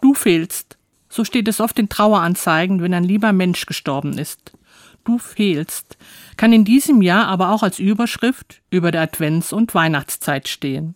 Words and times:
Du 0.00 0.14
fehlst. 0.14 0.76
So 1.08 1.24
steht 1.24 1.48
es 1.48 1.60
oft 1.60 1.78
in 1.78 1.88
Traueranzeigen, 1.88 2.82
wenn 2.82 2.94
ein 2.94 3.04
lieber 3.04 3.32
Mensch 3.32 3.66
gestorben 3.66 4.16
ist. 4.18 4.52
Du 5.04 5.18
fehlst 5.18 5.96
kann 6.40 6.54
in 6.54 6.64
diesem 6.64 7.02
Jahr 7.02 7.26
aber 7.26 7.50
auch 7.50 7.62
als 7.62 7.78
Überschrift 7.78 8.62
über 8.70 8.90
der 8.90 9.02
Advents- 9.02 9.52
und 9.52 9.74
Weihnachtszeit 9.74 10.48
stehen. 10.48 10.94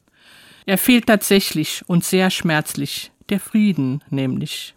Er 0.65 0.79
fehlt 0.79 1.07
tatsächlich 1.07 1.83
und 1.87 2.03
sehr 2.03 2.31
schmerzlich, 2.31 3.13
der 3.29 3.41
Frieden 3.41 4.03
nämlich. 4.09 4.75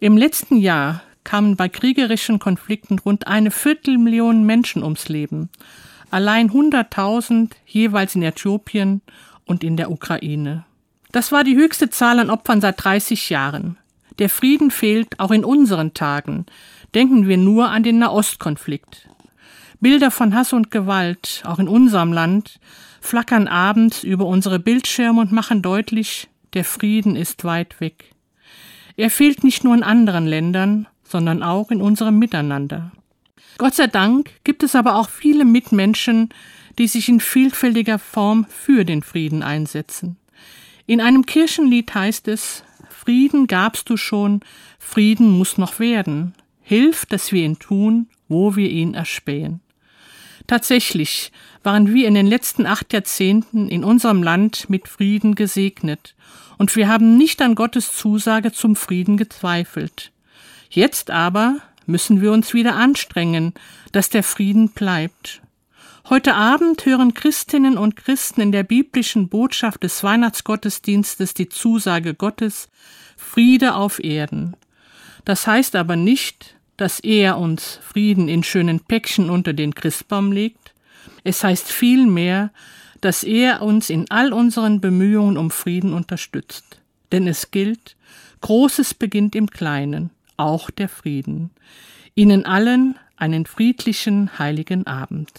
Im 0.00 0.16
letzten 0.16 0.56
Jahr 0.56 1.02
kamen 1.22 1.54
bei 1.54 1.68
kriegerischen 1.68 2.40
Konflikten 2.40 2.98
rund 2.98 3.28
eine 3.28 3.52
Viertelmillion 3.52 4.44
Menschen 4.44 4.82
ums 4.82 5.08
Leben, 5.08 5.50
allein 6.10 6.50
100.000 6.50 7.52
jeweils 7.64 8.16
in 8.16 8.24
Äthiopien 8.24 9.02
und 9.44 9.62
in 9.62 9.76
der 9.76 9.92
Ukraine. 9.92 10.64
Das 11.12 11.32
war 11.32 11.44
die 11.44 11.56
höchste 11.56 11.90
Zahl 11.90 12.18
an 12.18 12.30
Opfern 12.30 12.60
seit 12.60 12.82
30 12.82 13.30
Jahren. 13.30 13.76
Der 14.18 14.28
Frieden 14.28 14.70
fehlt 14.70 15.20
auch 15.20 15.30
in 15.30 15.44
unseren 15.44 15.94
Tagen. 15.94 16.46
Denken 16.94 17.28
wir 17.28 17.36
nur 17.36 17.68
an 17.68 17.82
den 17.82 17.98
Nahostkonflikt. 17.98 19.08
Bilder 19.80 20.10
von 20.10 20.34
Hass 20.34 20.52
und 20.52 20.70
Gewalt, 20.70 21.42
auch 21.44 21.58
in 21.58 21.68
unserem 21.68 22.12
Land, 22.12 22.58
flackern 23.00 23.46
abends 23.46 24.04
über 24.04 24.26
unsere 24.26 24.58
Bildschirme 24.58 25.20
und 25.20 25.32
machen 25.32 25.60
deutlich, 25.60 26.28
der 26.54 26.64
Frieden 26.64 27.14
ist 27.14 27.44
weit 27.44 27.80
weg. 27.80 28.14
Er 28.96 29.10
fehlt 29.10 29.44
nicht 29.44 29.64
nur 29.64 29.74
in 29.74 29.82
anderen 29.82 30.26
Ländern, 30.26 30.86
sondern 31.04 31.42
auch 31.42 31.70
in 31.70 31.82
unserem 31.82 32.18
Miteinander. 32.18 32.92
Gott 33.58 33.74
sei 33.74 33.86
Dank 33.86 34.30
gibt 34.44 34.62
es 34.62 34.74
aber 34.74 34.96
auch 34.96 35.10
viele 35.10 35.44
Mitmenschen, 35.44 36.30
die 36.78 36.88
sich 36.88 37.08
in 37.08 37.20
vielfältiger 37.20 37.98
Form 37.98 38.46
für 38.48 38.84
den 38.84 39.02
Frieden 39.02 39.42
einsetzen. 39.42 40.16
In 40.86 41.00
einem 41.00 41.26
Kirchenlied 41.26 41.94
heißt 41.94 42.28
es 42.28 42.62
Frieden 42.88 43.46
gabst 43.46 43.90
du 43.90 43.96
schon, 43.96 44.40
Frieden 44.78 45.30
muss 45.30 45.58
noch 45.58 45.78
werden. 45.78 46.34
Hilf, 46.62 47.06
dass 47.06 47.30
wir 47.32 47.44
ihn 47.44 47.58
tun, 47.58 48.08
wo 48.28 48.56
wir 48.56 48.68
ihn 48.68 48.94
erspähen. 48.94 49.60
Tatsächlich 50.46 51.32
waren 51.62 51.92
wir 51.92 52.06
in 52.06 52.14
den 52.14 52.26
letzten 52.26 52.66
acht 52.66 52.92
Jahrzehnten 52.92 53.68
in 53.68 53.84
unserem 53.84 54.22
Land 54.22 54.70
mit 54.70 54.88
Frieden 54.88 55.34
gesegnet, 55.34 56.14
und 56.58 56.74
wir 56.74 56.88
haben 56.88 57.18
nicht 57.18 57.42
an 57.42 57.54
Gottes 57.54 57.92
Zusage 57.92 58.50
zum 58.50 58.76
Frieden 58.76 59.16
gezweifelt. 59.18 60.10
Jetzt 60.70 61.10
aber 61.10 61.58
müssen 61.84 62.22
wir 62.22 62.32
uns 62.32 62.54
wieder 62.54 62.76
anstrengen, 62.76 63.52
dass 63.92 64.08
der 64.08 64.22
Frieden 64.22 64.70
bleibt. 64.70 65.42
Heute 66.08 66.36
Abend 66.36 66.86
hören 66.86 67.14
Christinnen 67.14 67.76
und 67.76 67.96
Christen 67.96 68.40
in 68.40 68.52
der 68.52 68.62
biblischen 68.62 69.28
Botschaft 69.28 69.82
des 69.82 70.04
Weihnachtsgottesdienstes 70.04 71.34
die 71.34 71.48
Zusage 71.48 72.14
Gottes 72.14 72.68
Friede 73.16 73.74
auf 73.74 73.98
Erden. 73.98 74.56
Das 75.24 75.48
heißt 75.48 75.74
aber 75.74 75.96
nicht, 75.96 76.54
dass 76.76 77.00
er 77.00 77.38
uns 77.38 77.80
Frieden 77.82 78.28
in 78.28 78.44
schönen 78.44 78.78
Päckchen 78.78 79.30
unter 79.30 79.52
den 79.52 79.74
Christbaum 79.74 80.30
legt. 80.30 80.74
Es 81.24 81.42
heißt 81.42 81.72
vielmehr, 81.72 82.52
dass 83.00 83.24
er 83.24 83.62
uns 83.62 83.90
in 83.90 84.08
all 84.08 84.32
unseren 84.32 84.80
Bemühungen 84.80 85.36
um 85.36 85.50
Frieden 85.50 85.92
unterstützt. 85.92 86.80
Denn 87.10 87.26
es 87.26 87.50
gilt, 87.50 87.96
Großes 88.42 88.94
beginnt 88.94 89.34
im 89.34 89.50
Kleinen, 89.50 90.10
auch 90.36 90.70
der 90.70 90.88
Frieden. 90.88 91.50
Ihnen 92.14 92.46
allen 92.46 92.96
einen 93.16 93.44
friedlichen, 93.44 94.38
heiligen 94.38 94.86
Abend. 94.86 95.32